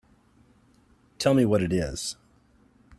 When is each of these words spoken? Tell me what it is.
Tell 1.19 1.35
me 1.35 1.45
what 1.45 1.61
it 1.61 1.71
is. 1.71 2.15